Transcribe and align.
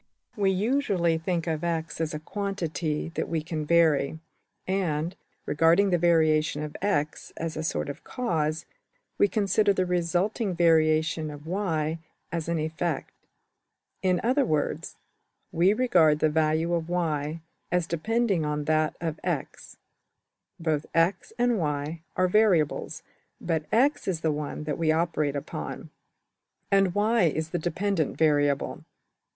We 0.35 0.49
usually 0.49 1.19
think 1.19 1.45
of 1.45 1.63
$x$ 1.63 2.01
as 2.01 2.15
a 2.15 2.19
quantity 2.19 3.09
that 3.09 3.29
we 3.29 3.43
can 3.43 3.67
vary; 3.67 4.17
and, 4.65 5.15
regarding 5.45 5.91
the 5.91 5.99
variation 5.99 6.63
of~$x$ 6.63 7.31
as 7.37 7.55
a 7.55 7.61
sort 7.61 7.87
of 7.87 8.03
\emph{cause}, 8.03 8.65
we 9.19 9.27
consider 9.27 9.73
the 9.73 9.85
resulting 9.85 10.55
variation 10.55 11.29
of~$y$ 11.29 11.99
as 12.31 12.49
an 12.49 12.57
\emph{effect}. 12.57 13.11
In 14.01 14.19
other 14.23 14.43
words, 14.43 14.95
we 15.51 15.71
regard 15.71 16.17
the 16.17 16.29
value 16.29 16.73
of~$y$ 16.73 17.41
as 17.71 17.85
depending 17.85 18.43
on 18.43 18.63
that 18.63 18.95
of~$x$. 19.01 19.77
Both 20.59 20.87
$x$~and~$y$ 20.95 22.01
are 22.15 22.27
variables, 22.27 23.03
but 23.39 23.65
$x$ 23.71 24.07
is 24.07 24.21
the 24.21 24.31
one 24.31 24.63
that 24.63 24.79
we 24.79 24.91
operate 24.91 25.35
upon, 25.35 25.91
and 26.71 26.95
$y$~is 26.95 27.51
the 27.51 27.59
``dependent 27.59 28.17
variable.'' 28.17 28.83